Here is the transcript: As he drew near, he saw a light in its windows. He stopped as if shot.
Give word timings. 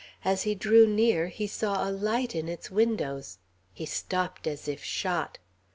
As 0.25 0.41
he 0.41 0.55
drew 0.55 0.87
near, 0.87 1.27
he 1.27 1.45
saw 1.45 1.87
a 1.87 1.91
light 1.93 2.33
in 2.33 2.49
its 2.49 2.71
windows. 2.71 3.37
He 3.71 3.85
stopped 3.85 4.47
as 4.47 4.67
if 4.67 4.83
shot. 4.83 5.37